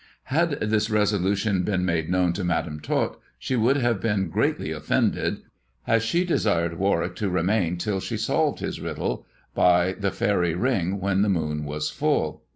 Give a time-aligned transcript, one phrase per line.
[0.33, 5.41] Had this resolution been made known to Madam Tot, she would have been greatly offended,
[5.85, 10.99] as she desired Warwick to remain till she solved his riddle by the faery ring
[10.99, 12.41] when the moon was full.